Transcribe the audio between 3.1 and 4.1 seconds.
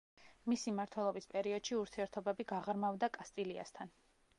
კასტილიასთან.